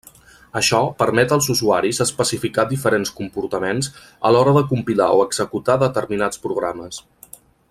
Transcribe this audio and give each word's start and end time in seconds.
Això 0.59 0.77
permet 1.01 1.33
als 1.35 1.49
usuaris 1.53 1.99
especificar 2.07 2.65
diferents 2.71 3.13
comportaments 3.19 3.93
a 4.31 4.35
l'hora 4.37 4.57
de 4.59 4.67
compilar 4.75 5.11
o 5.19 5.23
executar 5.29 5.81
determinats 5.89 6.47
programes. 6.49 7.03